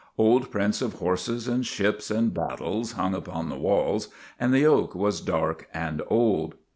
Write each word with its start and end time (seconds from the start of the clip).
Old 0.17 0.49
prints 0.49 0.81
of 0.81 0.93
horses 0.93 1.47
and 1.47 1.63
ships 1.63 2.09
and 2.09 2.33
battles 2.33 2.93
hung 2.93 3.13
upon 3.13 3.49
the 3.49 3.55
walls, 3.55 4.07
and 4.39 4.51
the 4.51 4.65
oak 4.65 4.95
was 4.95 5.21
dark 5.21 5.67
and 5.75 6.01
old. 6.07 6.55